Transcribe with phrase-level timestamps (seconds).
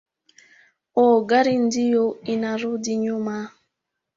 [1.01, 3.35] "Oh, gari ndiyo inarudi nyuma"